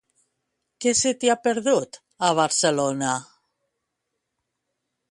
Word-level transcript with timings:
Què 0.85 0.93
se 0.99 1.11
t'hi 1.23 1.31
ha 1.33 1.35
perdut, 1.49 2.01
a 2.29 2.33
Barcelona? 2.41 3.13